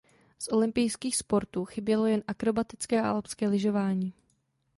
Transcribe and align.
Z 0.39 0.47
olympijských 0.51 1.15
sportů 1.15 1.65
chybělo 1.65 2.05
jen 2.05 2.23
akrobatické 2.27 3.01
a 3.01 3.09
alpské 3.11 3.47
lyžování. 3.47 4.13